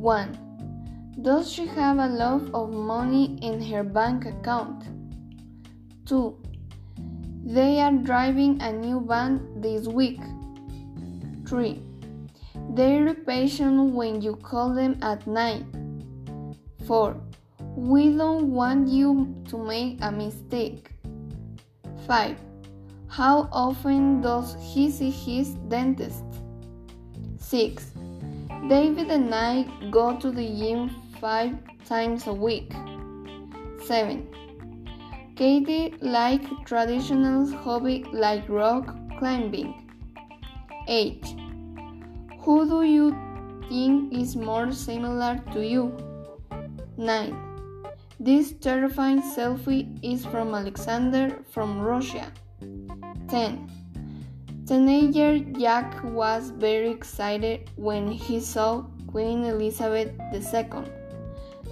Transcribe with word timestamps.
1. 0.00 1.12
Does 1.20 1.52
she 1.52 1.66
have 1.66 1.98
a 1.98 2.06
lot 2.06 2.48
of 2.54 2.70
money 2.70 3.38
in 3.42 3.60
her 3.60 3.84
bank 3.84 4.24
account? 4.24 4.84
2. 6.06 6.34
They 7.44 7.80
are 7.80 7.92
driving 7.92 8.62
a 8.62 8.72
new 8.72 9.04
van 9.06 9.60
this 9.60 9.86
week. 9.86 10.20
3. 11.46 11.82
They're 12.70 13.12
patient 13.12 13.92
when 13.92 14.22
you 14.22 14.36
call 14.36 14.72
them 14.72 14.96
at 15.02 15.26
night. 15.26 15.66
4. 16.86 17.14
We 17.76 18.16
don't 18.16 18.52
want 18.52 18.88
you 18.88 19.36
to 19.48 19.58
make 19.58 19.98
a 20.00 20.10
mistake. 20.10 20.92
5. 22.06 22.38
How 23.08 23.50
often 23.52 24.22
does 24.22 24.56
he 24.62 24.90
see 24.90 25.10
his 25.10 25.50
dentist? 25.68 26.24
6. 27.36 27.99
David 28.68 29.10
and 29.10 29.34
I 29.34 29.64
go 29.90 30.16
to 30.16 30.30
the 30.30 30.46
gym 30.46 30.90
five 31.20 31.56
times 31.86 32.26
a 32.26 32.32
week. 32.32 32.72
7. 33.86 34.28
Katie 35.34 35.94
likes 36.00 36.46
traditional 36.66 37.50
hobby 37.56 38.04
like 38.12 38.48
rock 38.48 38.94
climbing. 39.18 39.88
8. 40.86 41.24
Who 42.40 42.68
do 42.68 42.82
you 42.82 43.16
think 43.68 44.12
is 44.12 44.36
more 44.36 44.72
similar 44.72 45.42
to 45.52 45.66
you? 45.66 45.96
9. 46.96 47.50
This 48.20 48.52
terrifying 48.52 49.22
selfie 49.22 49.98
is 50.02 50.26
from 50.26 50.54
Alexander 50.54 51.42
from 51.50 51.80
Russia. 51.80 52.30
10. 53.28 53.70
Teenager 54.70 55.42
Jack 55.58 55.98
was 56.04 56.50
very 56.50 56.90
excited 56.90 57.68
when 57.74 58.06
he 58.06 58.38
saw 58.38 58.82
Queen 59.08 59.42
Elizabeth 59.42 60.12
II. 60.32 60.84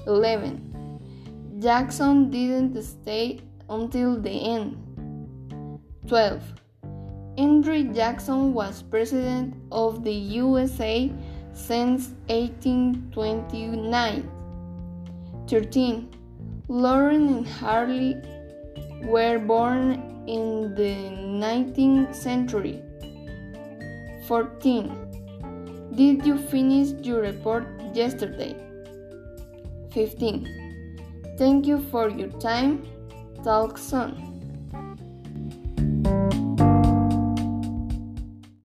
11. 0.09 1.61
Jackson 1.61 2.29
didn't 2.29 2.83
stay 2.83 3.39
until 3.71 4.21
the 4.21 4.31
end. 4.31 4.77
12. 6.09 6.43
Andrew 7.39 7.85
Jackson 7.95 8.53
was 8.53 8.83
president 8.83 9.55
of 9.71 10.03
the 10.03 10.19
USA 10.43 11.09
since 11.53 12.09
1829. 12.27 14.29
13. 15.47 16.09
Lauren 16.67 17.29
and 17.29 17.47
Harley 17.47 18.17
were 19.05 19.39
born 19.39 20.03
in 20.27 20.75
the 20.75 20.97
19th 21.47 22.12
century. 22.12 22.83
14. 24.29 25.91
Did 25.95 26.27
you 26.27 26.37
finish 26.37 26.91
your 27.05 27.23
report 27.23 27.67
yesterday? 27.95 28.55
15. 29.93 31.34
Thank 31.39 31.67
you 31.67 31.79
for 31.91 32.11
your 32.11 32.29
time. 32.39 32.87
Talk 33.43 33.79
soon. 33.79 34.38